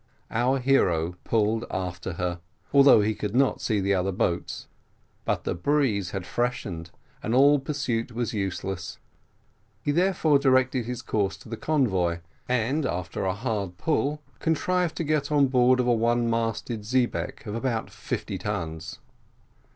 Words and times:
Our 0.31 0.57
hero 0.57 1.13
pulled 1.23 1.63
after 1.69 2.13
her, 2.13 2.39
although 2.73 3.01
he 3.01 3.13
could 3.13 3.35
not 3.35 3.61
see 3.61 3.79
the 3.79 3.93
other 3.93 4.11
boats; 4.11 4.65
but 5.25 5.43
the 5.43 5.53
breeze 5.53 6.09
had 6.09 6.25
freshened, 6.25 6.89
and 7.21 7.35
all 7.35 7.59
pursuit 7.59 8.11
was 8.11 8.33
useless: 8.33 8.97
he 9.83 9.91
therefore 9.91 10.39
directed 10.39 10.85
his 10.87 11.03
course 11.03 11.37
to 11.37 11.49
the 11.49 11.55
convoy, 11.55 12.17
and, 12.49 12.83
after 12.87 13.25
a 13.25 13.35
hard 13.35 13.77
pull, 13.77 14.23
contrived 14.39 14.95
to 14.97 15.03
get 15.03 15.31
on 15.31 15.45
board 15.49 15.79
of 15.79 15.85
a 15.85 15.93
one 15.93 16.27
masted 16.27 16.81
xebeque, 16.81 17.45
of 17.45 17.53
about 17.53 17.91
fifty 17.91 18.39
tons. 18.39 18.97